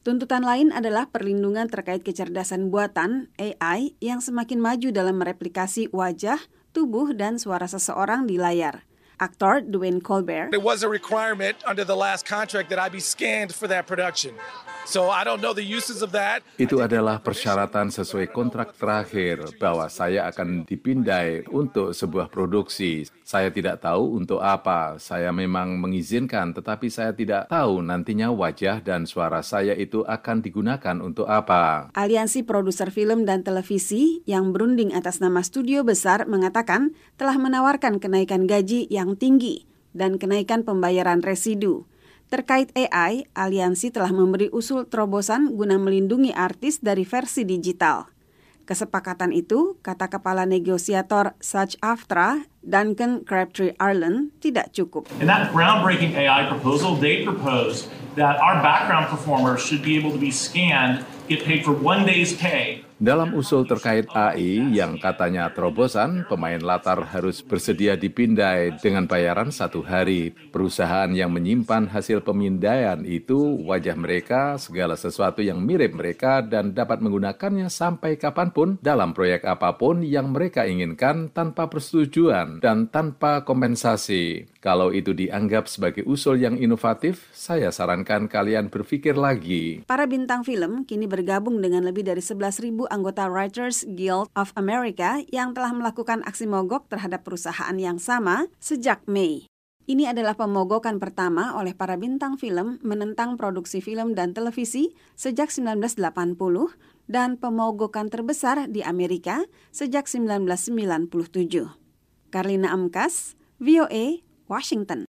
Tuntutan 0.03 0.43
lain 0.43 0.75
adalah 0.75 1.07
perlindungan 1.07 1.71
terkait 1.71 2.03
kecerdasan 2.03 2.75
buatan 2.75 3.31
AI 3.39 3.95
yang 4.03 4.19
semakin 4.19 4.59
maju 4.59 4.91
dalam 4.91 5.15
mereplikasi 5.15 5.95
wajah, 5.95 6.43
tubuh, 6.75 7.15
dan 7.15 7.39
suara 7.39 7.71
seseorang 7.71 8.27
di 8.27 8.35
layar. 8.35 8.83
Aktor 9.23 9.63
Dwayne 9.63 10.03
Colbert. 10.03 10.51
There 10.51 10.59
was 10.59 10.83
a 10.83 10.91
requirement 10.91 11.63
under 11.63 11.87
the 11.87 11.95
last 11.95 12.27
contract 12.27 12.67
that 12.75 12.83
I 12.83 12.91
be 12.91 12.99
scanned 12.99 13.55
for 13.55 13.71
that 13.71 13.87
production. 13.87 14.35
So 14.83 15.15
I 15.15 15.23
don't 15.23 15.39
know 15.39 15.55
the 15.55 15.63
uses 15.63 16.03
of 16.03 16.11
that. 16.11 16.43
Itu 16.59 16.83
adalah 16.83 17.23
persyaratan 17.23 17.95
sesuai 17.95 18.35
kontrak 18.35 18.75
terakhir 18.75 19.55
bahwa 19.63 19.87
saya 19.87 20.27
akan 20.27 20.67
dipindai 20.67 21.47
untuk 21.55 21.95
sebuah 21.95 22.27
produksi. 22.27 23.07
Saya 23.23 23.55
tidak 23.55 23.87
tahu 23.87 24.19
untuk 24.19 24.43
apa. 24.43 24.99
Saya 24.99 25.31
memang 25.31 25.79
mengizinkan, 25.79 26.51
tetapi 26.51 26.91
saya 26.91 27.15
tidak 27.15 27.47
tahu 27.47 27.79
nantinya 27.79 28.35
wajah 28.35 28.83
dan 28.83 29.07
suara 29.07 29.41
saya 29.41 29.73
itu 29.79 30.03
akan 30.03 30.43
digunakan 30.43 30.97
untuk 30.99 31.31
apa. 31.31 31.95
Aliansi 31.95 32.43
produser 32.43 32.91
film 32.91 33.23
dan 33.23 33.47
televisi 33.47 34.21
yang 34.27 34.51
berunding 34.51 34.93
atas 34.93 35.23
nama 35.23 35.47
studio 35.47 35.87
besar 35.87 36.27
mengatakan 36.27 36.93
telah 37.15 37.39
menawarkan 37.39 38.03
kenaikan 38.03 38.51
gaji 38.51 38.91
yang 38.91 39.15
tinggi 39.15 39.65
dan 39.95 40.19
kenaikan 40.19 40.67
pembayaran 40.67 41.23
residu. 41.23 41.87
Terkait 42.33 42.73
AI, 42.73 43.29
aliansi 43.37 43.93
telah 43.93 44.09
memberi 44.09 44.49
usul 44.57 44.89
terobosan 44.89 45.53
guna 45.53 45.77
melindungi 45.77 46.33
artis 46.33 46.81
dari 46.81 47.05
versi 47.05 47.45
digital. 47.45 48.09
Kesepakatan 48.65 49.37
itu, 49.37 49.77
kata 49.85 50.09
kepala 50.09 50.49
negosiator 50.49 51.37
Such 51.45 51.77
Aftra, 51.85 52.49
Duncan 52.65 53.29
Crabtree 53.29 53.77
Ireland, 53.77 54.33
tidak 54.41 54.73
cukup. 54.73 55.13
In 55.21 55.29
that 55.29 55.53
groundbreaking 55.53 56.17
AI 56.17 56.49
proposal, 56.49 56.97
they 56.97 57.21
proposed 57.21 57.93
that 58.17 58.41
our 58.41 58.65
background 58.65 59.13
performers 59.13 59.61
should 59.61 59.85
be 59.85 60.01
able 60.01 60.17
to 60.17 60.21
be 60.21 60.33
scanned, 60.33 61.05
get 61.29 61.45
paid 61.45 61.69
for 61.69 61.77
one 61.77 62.09
day's 62.09 62.33
pay, 62.33 62.81
dalam 63.03 63.35
usul 63.35 63.67
terkait 63.67 64.07
AI 64.15 64.79
yang 64.79 64.95
katanya 64.95 65.51
terobosan, 65.51 66.23
pemain 66.31 66.63
latar 66.63 67.03
harus 67.11 67.43
bersedia 67.43 67.99
dipindai 67.99 68.79
dengan 68.79 69.11
bayaran 69.11 69.51
satu 69.51 69.83
hari. 69.83 70.31
Perusahaan 70.55 71.11
yang 71.11 71.35
menyimpan 71.35 71.91
hasil 71.91 72.23
pemindaian 72.23 73.03
itu 73.03 73.59
wajah 73.67 73.99
mereka, 73.99 74.55
segala 74.55 74.95
sesuatu 74.95 75.43
yang 75.43 75.59
mirip 75.59 75.99
mereka 75.99 76.47
dan 76.47 76.71
dapat 76.71 77.03
menggunakannya 77.03 77.67
sampai 77.67 78.15
kapan 78.15 78.55
pun 78.55 78.69
dalam 78.79 79.11
proyek 79.11 79.51
apa 79.51 79.75
pun 79.75 80.07
yang 80.07 80.31
mereka 80.31 80.63
inginkan 80.63 81.35
tanpa 81.35 81.67
persetujuan 81.67 82.63
dan 82.63 82.87
tanpa 82.87 83.43
kompensasi. 83.43 84.52
Kalau 84.63 84.95
itu 84.95 85.11
dianggap 85.11 85.67
sebagai 85.67 86.07
usul 86.07 86.39
yang 86.39 86.55
inovatif, 86.55 87.27
saya 87.35 87.75
sarankan 87.75 88.31
kalian 88.31 88.71
berpikir 88.71 89.19
lagi. 89.19 89.83
Para 89.83 90.07
bintang 90.07 90.47
film 90.47 90.87
kini 90.87 91.11
bergabung 91.11 91.59
dengan 91.59 91.83
lebih 91.83 92.07
dari 92.07 92.23
11.000 92.23 92.87
anggota 92.87 93.27
Writers 93.27 93.83
Guild 93.99 94.31
of 94.39 94.55
America 94.55 95.19
yang 95.35 95.51
telah 95.51 95.75
melakukan 95.75 96.23
aksi 96.23 96.47
mogok 96.47 96.87
terhadap 96.87 97.27
perusahaan 97.27 97.75
yang 97.75 97.99
sama 97.99 98.47
sejak 98.63 99.03
Mei. 99.11 99.51
Ini 99.91 100.15
adalah 100.15 100.39
pemogokan 100.39 101.03
pertama 101.03 101.59
oleh 101.59 101.75
para 101.75 101.99
bintang 101.99 102.39
film 102.39 102.79
menentang 102.87 103.35
produksi 103.35 103.83
film 103.83 104.15
dan 104.15 104.31
televisi 104.31 104.95
sejak 105.19 105.51
1980 105.51 105.99
dan 107.11 107.35
pemogokan 107.35 108.07
terbesar 108.07 108.71
di 108.71 108.87
Amerika 108.87 109.43
sejak 109.75 110.07
1997. 110.07 111.11
Karlina 112.31 112.71
Amkas, 112.71 113.35
VOA, 113.59 114.23
Washington. 114.53 115.09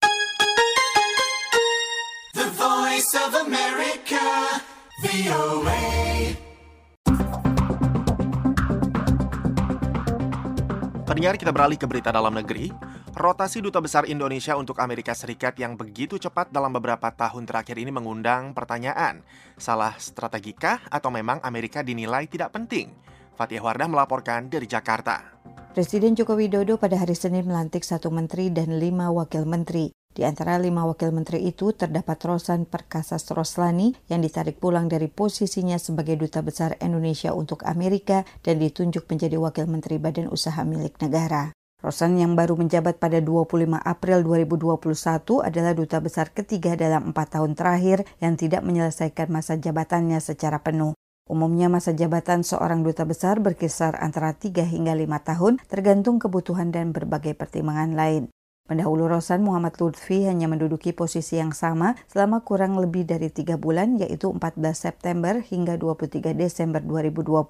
The 2.34 2.50
Voice 2.58 3.14
of 3.22 3.38
America, 3.46 4.26
VOA. 5.06 5.86
Pendengar 11.06 11.38
kita 11.38 11.54
beralih 11.54 11.78
ke 11.78 11.86
berita 11.86 12.10
dalam 12.10 12.34
negeri. 12.34 12.74
Rotasi 13.18 13.62
Duta 13.62 13.82
Besar 13.82 14.06
Indonesia 14.10 14.54
untuk 14.58 14.78
Amerika 14.78 15.14
Serikat 15.14 15.58
yang 15.58 15.74
begitu 15.78 16.22
cepat 16.22 16.54
dalam 16.54 16.70
beberapa 16.74 17.10
tahun 17.10 17.50
terakhir 17.50 17.78
ini 17.78 17.90
mengundang 17.90 18.58
pertanyaan. 18.58 19.26
Salah 19.58 19.98
strategikah 19.98 20.86
atau 20.90 21.10
memang 21.10 21.42
Amerika 21.42 21.82
dinilai 21.82 22.30
tidak 22.30 22.54
penting? 22.54 22.94
Fatih 23.34 23.62
Wardah 23.62 23.90
melaporkan 23.90 24.50
dari 24.50 24.70
Jakarta. 24.70 25.38
Presiden 25.78 26.18
Joko 26.18 26.34
Widodo 26.34 26.82
pada 26.82 26.98
hari 26.98 27.14
Senin 27.14 27.46
melantik 27.46 27.86
satu 27.86 28.10
menteri 28.10 28.50
dan 28.50 28.82
lima 28.82 29.14
wakil 29.14 29.46
menteri. 29.46 29.94
Di 30.10 30.26
antara 30.26 30.58
lima 30.58 30.90
wakil 30.90 31.14
menteri 31.14 31.46
itu 31.46 31.70
terdapat 31.70 32.18
Rosan 32.26 32.66
Perkasas 32.66 33.30
Roslani 33.30 33.94
yang 34.10 34.26
ditarik 34.26 34.58
pulang 34.58 34.90
dari 34.90 35.06
posisinya 35.06 35.78
sebagai 35.78 36.18
Duta 36.18 36.42
Besar 36.42 36.82
Indonesia 36.82 37.30
untuk 37.38 37.62
Amerika 37.62 38.26
dan 38.42 38.58
ditunjuk 38.58 39.06
menjadi 39.06 39.38
Wakil 39.38 39.70
Menteri 39.70 40.02
Badan 40.02 40.34
Usaha 40.34 40.66
Milik 40.66 40.98
Negara. 40.98 41.54
Rosan 41.78 42.18
yang 42.18 42.34
baru 42.34 42.58
menjabat 42.58 42.98
pada 42.98 43.22
25 43.22 43.78
April 43.78 44.26
2021 44.26 44.82
adalah 45.46 45.78
duta 45.78 46.02
besar 46.02 46.34
ketiga 46.34 46.74
dalam 46.74 47.14
empat 47.14 47.38
tahun 47.38 47.54
terakhir 47.54 48.02
yang 48.18 48.34
tidak 48.34 48.66
menyelesaikan 48.66 49.30
masa 49.30 49.62
jabatannya 49.62 50.18
secara 50.26 50.58
penuh. 50.58 50.98
Umumnya 51.28 51.68
masa 51.68 51.92
jabatan 51.92 52.40
seorang 52.40 52.88
duta 52.88 53.04
besar 53.04 53.44
berkisar 53.44 54.00
antara 54.00 54.32
3 54.32 54.64
hingga 54.64 54.96
5 54.96 55.28
tahun 55.28 55.54
tergantung 55.68 56.24
kebutuhan 56.24 56.72
dan 56.72 56.96
berbagai 56.96 57.36
pertimbangan 57.36 58.00
lain. 58.00 58.32
Pendahulu 58.68 59.12
Rosan 59.12 59.44
Muhammad 59.44 59.76
Lutfi 59.80 60.24
hanya 60.24 60.48
menduduki 60.48 60.96
posisi 60.96 61.36
yang 61.36 61.52
sama 61.52 62.00
selama 62.08 62.44
kurang 62.48 62.80
lebih 62.80 63.04
dari 63.04 63.28
tiga 63.28 63.60
bulan 63.60 64.00
yaitu 64.00 64.32
14 64.32 64.60
September 64.72 65.40
hingga 65.40 65.76
23 65.76 66.32
Desember 66.36 66.80
2020. 66.80 67.44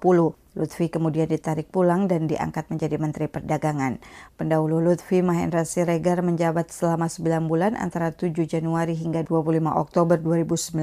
Lutfi 0.58 0.90
kemudian 0.90 1.30
ditarik 1.30 1.70
pulang 1.70 2.10
dan 2.10 2.26
diangkat 2.26 2.66
menjadi 2.66 2.98
Menteri 2.98 3.30
Perdagangan. 3.30 4.02
Pendahulu 4.34 4.82
Lutfi 4.82 5.22
Mahendra 5.22 5.62
Siregar 5.62 6.18
menjabat 6.26 6.74
selama 6.74 7.06
9 7.06 7.46
bulan 7.46 7.78
antara 7.78 8.10
7 8.10 8.34
Januari 8.50 8.98
hingga 8.98 9.22
25 9.22 9.70
Oktober 9.70 10.18
2019. 10.18 10.74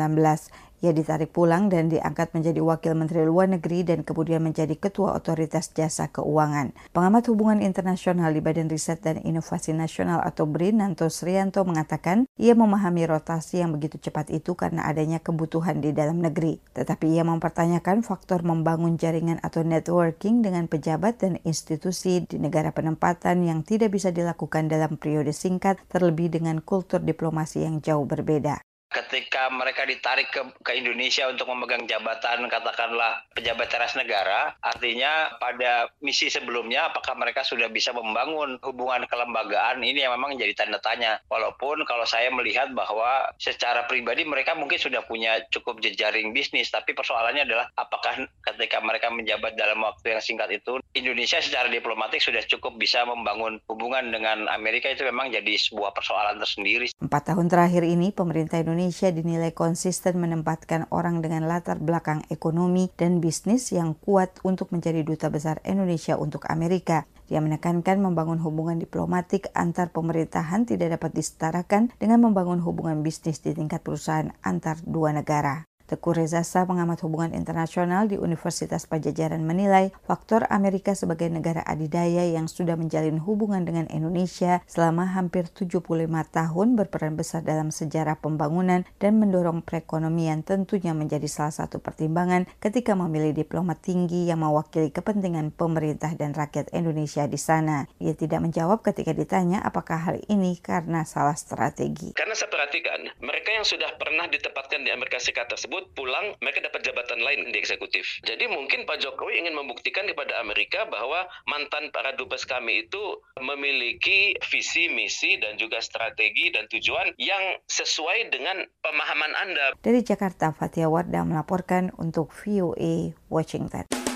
Ia 0.86 0.94
ditarik 0.94 1.34
pulang 1.34 1.66
dan 1.66 1.90
diangkat 1.90 2.38
menjadi 2.38 2.62
Wakil 2.62 2.94
Menteri 2.94 3.26
Luar 3.26 3.50
Negeri 3.50 3.82
dan 3.82 4.06
kemudian 4.06 4.46
menjadi 4.46 4.78
Ketua 4.78 5.18
Otoritas 5.18 5.74
Jasa 5.74 6.14
Keuangan. 6.14 6.78
Pengamat 6.94 7.26
hubungan 7.34 7.58
internasional 7.58 8.30
di 8.30 8.38
Badan 8.38 8.70
Riset 8.70 9.02
dan 9.02 9.18
Inovasi 9.18 9.74
Nasional 9.74 10.22
atau 10.22 10.46
BRIN, 10.46 10.86
Nanto 10.86 11.10
Srianto 11.10 11.66
mengatakan 11.66 12.30
ia 12.38 12.54
memahami 12.54 13.02
rotasi 13.10 13.66
yang 13.66 13.74
begitu 13.74 13.98
cepat 13.98 14.30
itu 14.30 14.54
karena 14.54 14.86
adanya 14.86 15.18
kebutuhan 15.18 15.82
di 15.82 15.90
dalam 15.90 16.22
negeri. 16.22 16.62
Tetapi 16.78 17.18
ia 17.18 17.26
mempertanyakan 17.26 18.06
faktor 18.06 18.46
membangun 18.46 19.02
jaringan 19.02 19.42
atau 19.42 19.65
networking 19.66 20.46
dengan 20.46 20.70
pejabat 20.70 21.20
dan 21.20 21.42
institusi 21.42 22.22
di 22.24 22.38
negara 22.38 22.70
penempatan 22.70 23.44
yang 23.44 23.66
tidak 23.66 23.92
bisa 23.98 24.14
dilakukan 24.14 24.70
dalam 24.70 24.96
periode 25.02 25.34
singkat 25.34 25.82
terlebih 25.90 26.30
dengan 26.30 26.62
kultur 26.62 27.02
diplomasi 27.02 27.66
yang 27.66 27.82
jauh 27.82 28.06
berbeda 28.06 28.62
ketika 28.96 29.52
mereka 29.52 29.84
ditarik 29.84 30.32
ke, 30.32 30.40
ke 30.64 30.72
Indonesia 30.80 31.28
untuk 31.28 31.52
memegang 31.52 31.84
jabatan 31.84 32.48
katakanlah 32.48 33.28
pejabat 33.36 33.68
teras 33.68 33.92
negara, 34.00 34.56
artinya 34.64 35.36
pada 35.36 35.92
misi 36.00 36.32
sebelumnya 36.32 36.88
apakah 36.88 37.12
mereka 37.20 37.44
sudah 37.44 37.68
bisa 37.68 37.92
membangun 37.92 38.56
hubungan 38.64 39.04
kelembagaan 39.12 39.84
ini 39.84 40.08
yang 40.08 40.16
memang 40.16 40.40
jadi 40.40 40.56
tanda 40.56 40.80
tanya. 40.80 41.20
Walaupun 41.28 41.84
kalau 41.84 42.08
saya 42.08 42.32
melihat 42.32 42.72
bahwa 42.72 43.28
secara 43.36 43.84
pribadi 43.92 44.24
mereka 44.24 44.56
mungkin 44.56 44.80
sudah 44.80 45.04
punya 45.04 45.44
cukup 45.52 45.84
jejaring 45.84 46.32
bisnis, 46.32 46.72
tapi 46.72 46.96
persoalannya 46.96 47.44
adalah 47.44 47.68
apakah 47.76 48.24
ketika 48.48 48.80
mereka 48.80 49.12
menjabat 49.12 49.60
dalam 49.60 49.84
waktu 49.84 50.16
yang 50.16 50.24
singkat 50.24 50.48
itu 50.56 50.80
Indonesia 50.96 51.44
secara 51.44 51.68
diplomatik 51.68 52.24
sudah 52.24 52.40
cukup 52.48 52.80
bisa 52.80 53.04
membangun 53.04 53.60
hubungan 53.68 54.08
dengan 54.08 54.48
Amerika 54.48 54.88
itu 54.88 55.04
memang 55.04 55.36
jadi 55.36 55.60
sebuah 55.60 55.92
persoalan 55.92 56.40
tersendiri. 56.40 56.96
Empat 57.04 57.36
tahun 57.36 57.52
terakhir 57.52 57.84
ini 57.84 58.16
pemerintah 58.16 58.64
Indonesia 58.64 58.85
Indonesia 58.86 59.10
dinilai 59.10 59.50
konsisten 59.50 60.22
menempatkan 60.22 60.86
orang 60.94 61.26
dengan 61.26 61.50
latar 61.50 61.82
belakang 61.82 62.22
ekonomi 62.30 62.94
dan 62.94 63.18
bisnis 63.18 63.74
yang 63.74 63.98
kuat 63.98 64.38
untuk 64.46 64.70
menjadi 64.70 65.02
duta 65.02 65.34
besar 65.34 65.58
Indonesia 65.66 66.22
untuk 66.22 66.46
Amerika. 66.54 67.10
Dia 67.26 67.42
menekankan 67.42 67.98
membangun 67.98 68.38
hubungan 68.46 68.78
diplomatik 68.78 69.50
antar 69.58 69.90
pemerintahan 69.90 70.70
tidak 70.70 71.02
dapat 71.02 71.18
disetarakan 71.18 71.98
dengan 71.98 72.30
membangun 72.30 72.62
hubungan 72.62 73.02
bisnis 73.02 73.42
di 73.42 73.58
tingkat 73.58 73.82
perusahaan 73.82 74.30
antar 74.46 74.78
dua 74.86 75.18
negara. 75.18 75.66
Teguh 75.86 76.18
Reza 76.18 76.42
Sa, 76.42 76.66
pengamat 76.66 77.06
hubungan 77.06 77.30
internasional 77.38 78.10
di 78.10 78.18
Universitas 78.18 78.90
Pajajaran 78.90 79.46
menilai 79.46 79.94
faktor 80.10 80.50
Amerika 80.50 80.98
sebagai 80.98 81.30
negara 81.30 81.62
adidaya 81.62 82.26
yang 82.26 82.50
sudah 82.50 82.74
menjalin 82.74 83.22
hubungan 83.22 83.62
dengan 83.70 83.86
Indonesia 83.94 84.66
selama 84.66 85.06
hampir 85.14 85.46
75 85.46 85.86
tahun 86.10 86.68
berperan 86.74 87.14
besar 87.14 87.46
dalam 87.46 87.70
sejarah 87.70 88.18
pembangunan 88.18 88.82
dan 88.98 89.22
mendorong 89.22 89.62
perekonomian 89.62 90.42
tentunya 90.42 90.98
menjadi 90.98 91.30
salah 91.30 91.54
satu 91.54 91.78
pertimbangan 91.78 92.50
ketika 92.58 92.98
memilih 92.98 93.38
diplomat 93.38 93.86
tinggi 93.86 94.26
yang 94.26 94.42
mewakili 94.42 94.90
kepentingan 94.90 95.54
pemerintah 95.54 96.18
dan 96.18 96.34
rakyat 96.34 96.74
Indonesia 96.74 97.30
di 97.30 97.38
sana. 97.38 97.86
Ia 98.02 98.18
tidak 98.18 98.42
menjawab 98.42 98.82
ketika 98.82 99.14
ditanya 99.14 99.62
apakah 99.62 100.02
hal 100.02 100.18
ini 100.34 100.58
karena 100.58 101.06
salah 101.06 101.38
strategi. 101.38 102.18
Karena 102.18 102.34
saya 102.34 102.50
perhatikan, 102.50 103.06
mereka 103.22 103.54
yang 103.54 103.62
sudah 103.68 103.94
pernah 104.02 104.26
ditempatkan 104.26 104.82
di 104.82 104.90
Amerika 104.90 105.22
Serikat 105.22 105.46
tersebut 105.46 105.75
tersebut 105.76 105.92
pulang 105.92 106.32
mereka 106.40 106.64
dapat 106.64 106.88
jabatan 106.88 107.20
lain 107.20 107.52
di 107.52 107.58
eksekutif. 107.60 108.24
Jadi 108.24 108.48
mungkin 108.48 108.88
Pak 108.88 109.04
Jokowi 109.04 109.44
ingin 109.44 109.52
membuktikan 109.52 110.08
kepada 110.08 110.40
Amerika 110.40 110.88
bahwa 110.88 111.28
mantan 111.52 111.92
para 111.92 112.16
dubes 112.16 112.48
kami 112.48 112.88
itu 112.88 113.20
memiliki 113.44 114.40
visi, 114.48 114.88
misi 114.88 115.36
dan 115.36 115.60
juga 115.60 115.84
strategi 115.84 116.48
dan 116.56 116.72
tujuan 116.72 117.12
yang 117.20 117.60
sesuai 117.68 118.32
dengan 118.32 118.64
pemahaman 118.80 119.34
Anda. 119.36 119.66
Dari 119.84 120.00
Jakarta, 120.00 120.56
Fatia 120.56 120.88
Wardah 120.88 121.28
melaporkan 121.28 121.92
untuk 122.00 122.32
VOA 122.32 123.12
Washington. 123.28 124.15